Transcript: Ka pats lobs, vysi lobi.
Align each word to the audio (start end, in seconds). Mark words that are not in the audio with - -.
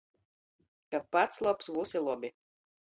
Ka 0.95 1.03
pats 1.17 1.45
lobs, 1.49 1.73
vysi 1.79 2.05
lobi. 2.11 2.37